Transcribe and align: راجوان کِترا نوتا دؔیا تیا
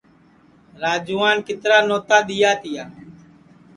راجوان 0.81 1.37
کِترا 1.47 1.79
نوتا 1.87 2.17
دؔیا 2.27 2.51
تیا 2.61 2.85